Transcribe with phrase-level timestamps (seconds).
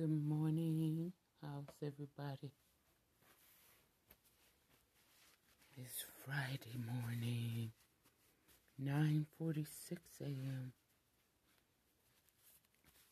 [0.00, 1.12] Good morning.
[1.42, 2.50] How's everybody?
[5.76, 7.72] It's Friday morning,
[8.82, 9.66] 9:46
[10.22, 10.72] a.m.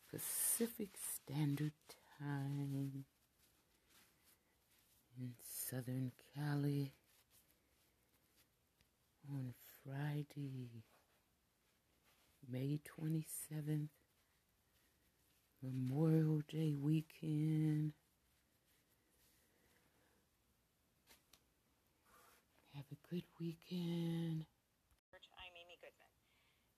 [0.09, 1.73] Pacific Standard
[2.17, 3.05] Time
[5.19, 6.91] in Southern Cali
[9.31, 9.53] on
[9.85, 10.81] Friday,
[12.51, 13.89] May 27th,
[15.59, 17.91] Memorial Day weekend.
[22.71, 24.47] Have a good weekend.
[25.35, 26.15] I'm Amy Goodman.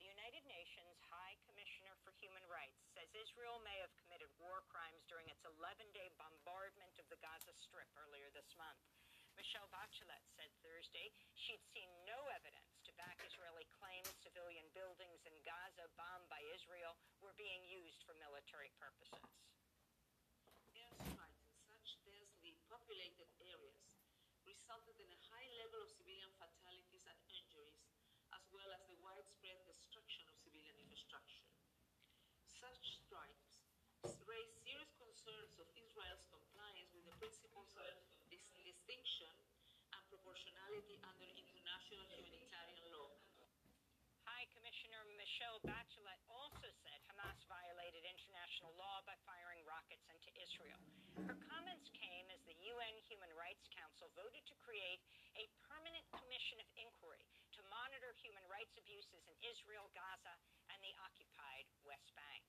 [0.02, 5.06] The United Nations High Commissioner for Human Rights says Israel may have committed war crimes
[5.06, 8.82] during its 11-day bombardment of the Gaza Strip earlier this month.
[9.38, 15.32] Michelle Bachelet said Thursday she'd seen no evidence to back Israeli claims civilian buildings in
[15.48, 16.92] Gaza bombed by Israel
[17.24, 19.32] were being used for military purposes.
[20.76, 23.96] Airstrikes in such densely populated areas
[24.44, 27.80] resulted in a high level of civilian fatalities and injuries,
[28.36, 31.48] as well as the widespread destruction of civilian infrastructure.
[32.44, 33.64] Such strikes
[34.28, 37.94] raise serious concerns of Israel's compliance with the principles of
[38.28, 39.32] dis- distinction
[40.72, 43.12] proportionality under international humanitarian law.
[44.24, 50.80] High Commissioner Michelle Bachelet also said Hamas violated international law by firing rockets into Israel.
[51.28, 55.04] Her comments came as the UN Human Rights Council voted to create
[55.36, 57.20] a permanent commission of inquiry
[57.52, 60.40] to monitor human rights abuses in Israel, Gaza,
[60.72, 62.40] and the occupied West Bank.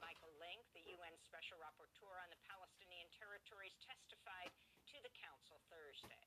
[0.00, 4.56] Michael Lynk, the UN Special Rapporteur on the Palestinian territories, testified
[4.88, 6.24] to the council Thursday.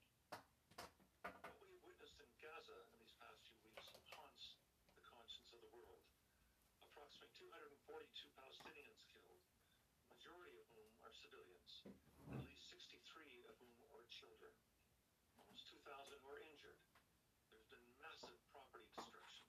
[1.22, 4.58] What we have witnessed in Gaza in these past few weeks haunts
[4.98, 6.02] the conscience of the world.
[6.82, 7.46] Approximately
[7.92, 9.44] 242 Palestinians killed,
[10.08, 11.84] majority of whom are civilians,
[12.32, 12.88] at least 63
[13.52, 14.48] of whom are children.
[15.36, 16.80] Almost 2,000 were injured.
[17.52, 19.44] There's been massive property destruction.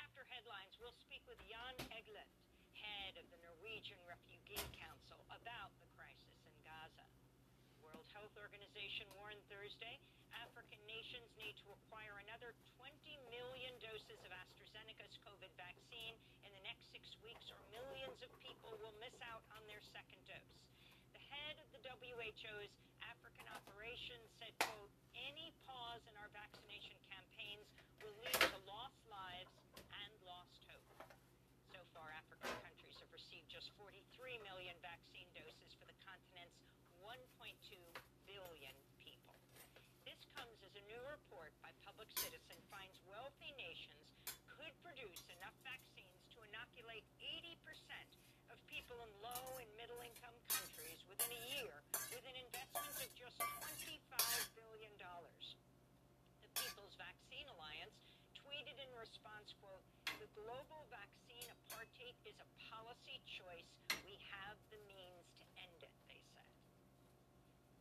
[0.00, 2.32] After headlines, we'll speak with Jan Egeland,
[2.72, 7.04] head of the Norwegian Refugee Council, about the crisis in Gaza.
[7.84, 10.00] World Health Organization warned Thursday
[10.58, 12.50] African nations need to acquire another
[12.82, 12.90] 20
[13.30, 18.74] million doses of AstraZeneca's COVID vaccine in the next six weeks, or millions of people
[18.82, 20.58] will miss out on their second dose.
[21.14, 22.74] The head of the WHO's
[23.06, 24.90] African operations said, quote,
[25.30, 27.70] any pause in our vaccination campaigns
[28.02, 30.90] will lead to lost lives and lost hope.
[31.70, 33.94] So far, African countries have received just 43
[34.42, 36.58] million vaccine doses for the continent's
[36.98, 37.14] 1.2
[38.26, 39.38] billion people.
[40.08, 44.10] This comes as a new report by Public Citizen finds wealthy nations
[44.50, 47.54] could produce enough vaccines to inoculate 80%
[48.50, 51.70] of people in low and middle income countries within a year
[52.10, 54.02] with an investment of just $25
[54.58, 54.98] billion.
[54.98, 57.94] The People's Vaccine Alliance
[58.34, 59.86] tweeted in response, quote,
[60.18, 63.70] the global vaccine apartheid is a policy choice.
[64.02, 66.50] We have the means to end it, they said.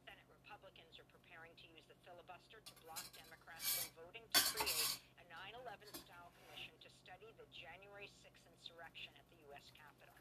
[0.06, 4.96] Senate Republicans are preparing to use the filibuster to block Democrats from voting to create
[5.20, 5.24] a
[5.60, 9.68] 9-11 style commission to study the January 6th insurrection at the U.S.
[9.76, 10.16] Capitol.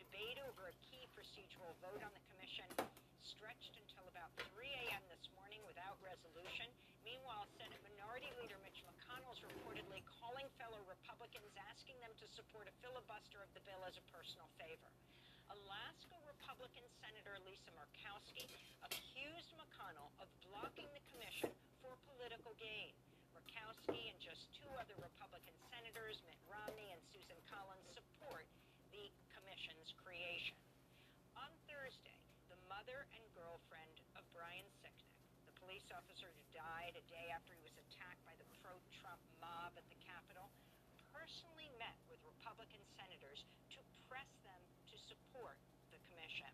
[0.00, 2.64] Debate over a key procedural vote on the commission
[3.20, 5.04] stretched until about 3 a.m.
[5.12, 6.72] this morning without resolution.
[7.04, 12.64] Meanwhile, Senate Minority Leader Mitch McConnell is reportedly calling fellow Republicans, asking them to support
[12.64, 14.88] a filibuster of the bill as a personal favor.
[15.46, 18.50] Alaska Republican Senator Lisa Murkowski
[18.82, 22.90] accused McConnell of blocking the commission for political gain.
[23.30, 28.42] Murkowski and just two other Republican senators, Mitt Romney and Susan Collins, support
[28.90, 29.06] the
[29.38, 30.58] commission's creation.
[31.38, 32.18] On Thursday,
[32.50, 35.14] the mother and girlfriend of Brian Sicknick,
[35.46, 39.70] the police officer who died a day after he was attacked by the pro-Trump mob
[39.78, 40.50] at the Capitol,
[41.14, 43.78] personally met with Republican senators to
[44.10, 44.65] press them
[45.06, 45.56] support
[45.94, 46.50] the commission.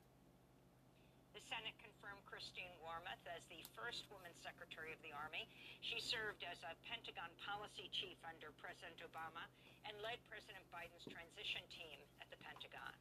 [1.33, 5.49] The Senate confirmed Christine Wormuth as the first woman Secretary of the Army.
[5.81, 9.49] She served as a Pentagon policy chief under President Obama
[9.89, 12.93] and led President Biden's transition team at the Pentagon.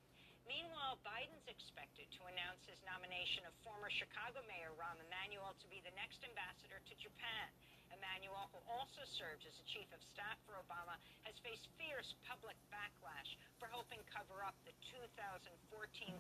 [0.48, 5.84] Meanwhile, Biden's expected to announce his nomination of former Chicago Mayor Rahm Emanuel to be
[5.84, 7.48] the next ambassador to Japan.
[7.96, 10.96] Emanuel, who also served as the chief of staff for Obama,
[11.28, 15.48] has faced fierce public backlash for helping cover up the 2014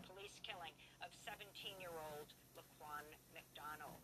[0.07, 4.03] police killing of 17-year-old Laquan McDonald.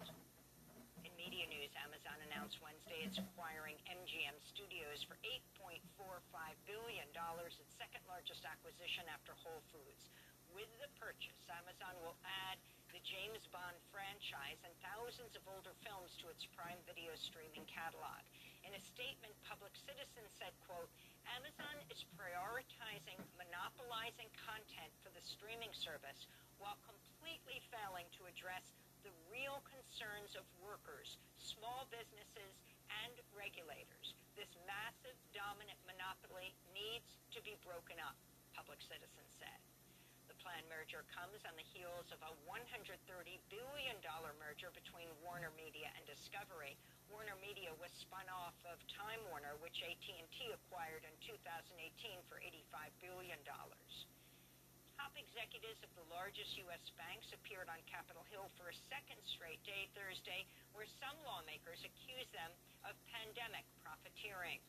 [1.05, 5.15] In media news, Amazon announced Wednesday it's acquiring MGM Studios for
[5.61, 6.19] $8.45
[6.65, 10.09] billion, its second largest acquisition after Whole Foods.
[10.51, 12.57] With the purchase, Amazon will add
[12.97, 18.25] the James Bond franchise and thousands of older films to its Prime Video streaming catalog.
[18.65, 20.89] In a statement, Public Citizen said, quote,
[21.37, 26.25] Amazon is prioritizing monopolizing content for the streaming service
[26.57, 28.73] while completely failing to address
[29.05, 32.57] the real concerns of workers, small businesses,
[33.05, 34.17] and regulators.
[34.33, 38.17] This massive, dominant monopoly needs to be broken up,
[38.57, 39.66] Public Citizen said.
[40.47, 42.87] Planned merger comes on the heels of a $130
[43.51, 43.97] billion
[44.39, 46.79] merger between Warner Media and Discovery.
[47.11, 50.07] Warner Media was spun off of Time Warner, which AT&T
[50.55, 51.75] acquired in 2018
[52.31, 52.63] for $85
[53.03, 53.43] billion.
[54.95, 56.95] Top executives of the largest U.S.
[56.95, 62.31] banks appeared on Capitol Hill for a second straight day Thursday, where some lawmakers accused
[62.31, 62.55] them
[62.87, 64.63] of pandemic profiteering.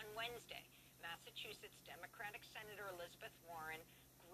[0.00, 0.64] On Wednesday,
[1.04, 3.84] Massachusetts Democratic Senator Elizabeth Warren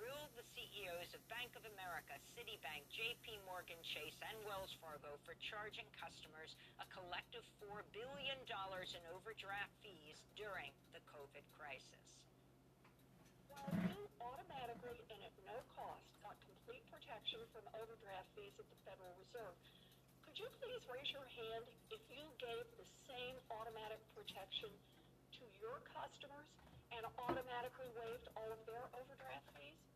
[0.03, 5.39] grilled the CEOs of Bank of America, Citibank, JP Morgan Chase, and Wells Fargo for
[5.39, 12.19] charging customers a collective $4 billion in overdraft fees during the COVID crisis.
[13.47, 18.79] While you automatically and at no cost got complete protection from overdraft fees at the
[18.83, 19.55] Federal Reserve,
[20.27, 21.63] could you please raise your hand
[21.95, 24.75] if you gave the same automatic protection
[25.39, 26.51] to your customers
[26.91, 29.92] and automatically waived all of their overdraft fees?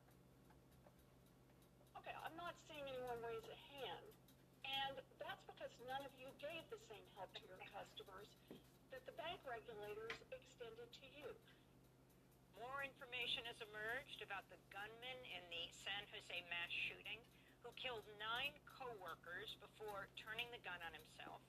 [2.07, 4.07] Okay, I'm not seeing anyone raise a hand.
[4.62, 8.31] And that's because none of you gave the same help to your customers
[8.95, 11.27] that the bank regulators extended to you.
[12.62, 17.19] More information has emerged about the gunman in the San Jose mass shooting
[17.66, 21.43] who killed nine co-workers before turning the gun on himself.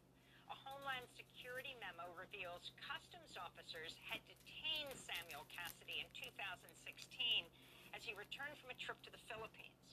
[0.50, 7.46] A Homeland Security memo reveals customs officers had detained Samuel Cassidy in 2016
[7.94, 9.87] as he returned from a trip to the Philippines.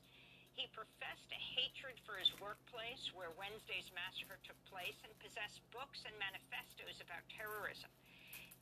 [0.54, 6.06] He professed a hatred for his workplace where Wednesday's massacre took place and possessed books
[6.06, 7.90] and manifestos about terrorism.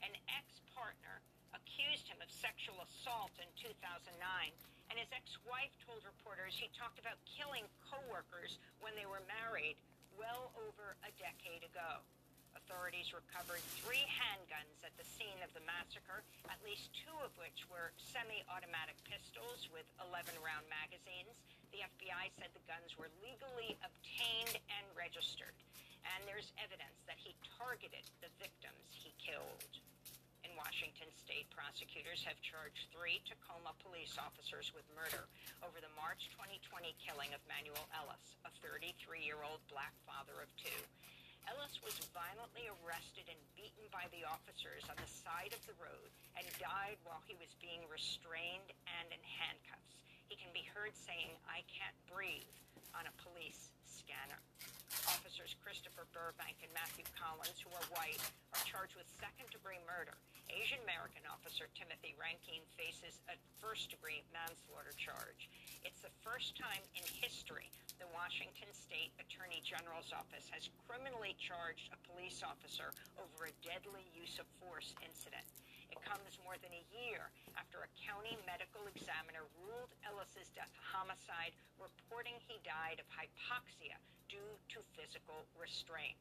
[0.00, 1.20] An ex-partner
[1.52, 4.08] accused him of sexual assault in 2009,
[4.88, 9.76] and his ex-wife told reporters he talked about killing coworkers when they were married
[10.16, 12.00] well over a decade ago.
[12.52, 17.64] Authorities recovered three handguns at the scene of the massacre, at least two of which
[17.72, 21.32] were semi-automatic pistols with 11-round magazines.
[21.72, 25.56] The FBI said the guns were legally obtained and registered,
[26.04, 29.64] and there's evidence that he targeted the victims he killed.
[30.42, 35.30] In Washington state, prosecutors have charged three Tacoma police officers with murder
[35.62, 40.82] over the March 2020 killing of Manuel Ellis, a 33-year-old black father of two.
[41.50, 46.10] Ellis was violently arrested and beaten by the officers on the side of the road
[46.38, 49.98] and died while he was being restrained and in handcuffs.
[50.30, 52.48] He can be heard saying, I can't breathe,
[52.94, 54.40] on a police scanner.
[55.08, 58.20] Officers Christopher Burbank and Matthew Collins, who are white,
[58.54, 60.14] are charged with second-degree murder.
[60.52, 65.48] Asian American officer Timothy Rankine faces a first-degree manslaughter charge.
[65.82, 67.72] It's the first time in history
[68.02, 74.02] the Washington State Attorney General's office has criminally charged a police officer over a deadly
[74.10, 75.46] use of force incident.
[75.86, 80.82] It comes more than a year after a county medical examiner ruled Ellis's death a
[80.82, 83.94] homicide, reporting he died of hypoxia
[84.26, 86.18] due to physical restraint.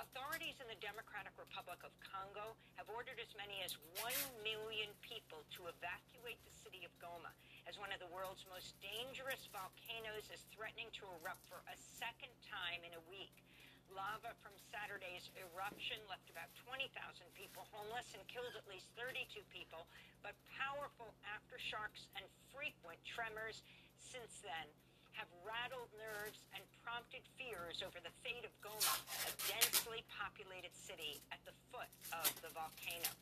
[0.00, 4.08] Authorities in the Democratic Republic of Congo have ordered as many as 1
[4.40, 7.28] million people to evacuate the city of Goma
[7.68, 12.32] as one of the world's most dangerous volcanoes is threatening to erupt for a second
[12.42, 13.44] time in a week.
[13.92, 16.88] Lava from Saturday's eruption left about 20,000
[17.36, 19.84] people homeless and killed at least 32 people,
[20.24, 23.60] but powerful aftershocks and frequent tremors
[24.00, 24.66] since then
[25.12, 28.96] have rattled nerves and prompted fears over the fate of Goma,
[29.28, 33.12] a densely populated city at the foot of the volcano.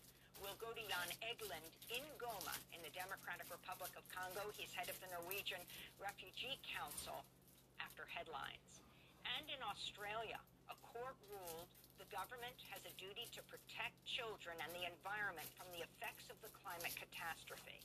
[0.40, 4.48] We'll go to Jan Egeland in Goma in the Democratic Republic of Congo.
[4.56, 5.60] He's head of the Norwegian
[6.00, 7.20] Refugee Council
[7.76, 8.80] after headlines.
[9.36, 10.40] And in Australia,
[10.72, 11.68] a court ruled
[12.00, 16.40] the government has a duty to protect children and the environment from the effects of
[16.40, 17.76] the climate catastrophe.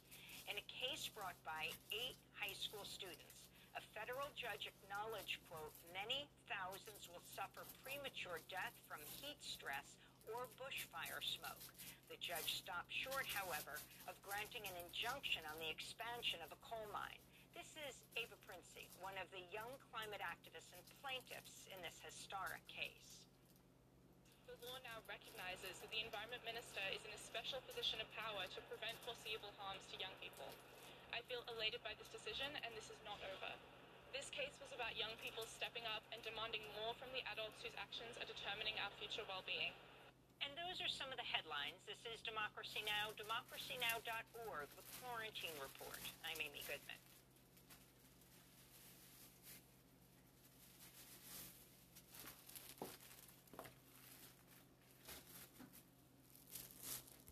[0.48, 3.44] In a case brought by eight high school students,
[3.76, 9.99] a federal judge acknowledged, quote, many thousands will suffer premature death from heat stress
[10.34, 11.66] or bushfire smoke.
[12.10, 16.86] The judge stopped short, however, of granting an injunction on the expansion of a coal
[16.94, 17.22] mine.
[17.58, 22.62] This is Ava Princi, one of the young climate activists and plaintiffs in this historic
[22.68, 23.26] case.
[24.46, 28.46] The law now recognizes that the Environment Minister is in a special position of power
[28.46, 30.48] to prevent foreseeable harms to young people.
[31.10, 33.52] I feel elated by this decision, and this is not over.
[34.16, 37.76] This case was about young people stepping up and demanding more from the adults whose
[37.76, 39.76] actions are determining our future well being.
[40.41, 41.80] And those are some of the headlines.
[41.86, 46.02] This is Democracy Now!, democracynow.org, the Quarantine Report.
[46.26, 47.05] I'm Amy Goodman.